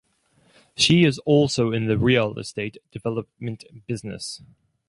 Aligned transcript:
She 0.75 1.05
is 1.05 1.19
also 1.27 1.71
in 1.71 1.85
the 1.85 1.95
real 1.95 2.33
estate 2.39 2.77
development 2.91 3.63
business. 3.85 4.41